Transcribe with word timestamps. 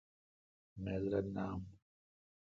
میز 0.83 1.03
رل 1.11 1.25
نام۔ 1.35 1.61